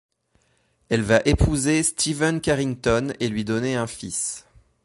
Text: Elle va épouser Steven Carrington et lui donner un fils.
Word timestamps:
Elle 0.89 1.03
va 1.03 1.21
épouser 1.25 1.83
Steven 1.83 2.41
Carrington 2.41 3.09
et 3.19 3.27
lui 3.29 3.45
donner 3.45 3.75
un 3.75 3.85
fils. 3.85 4.47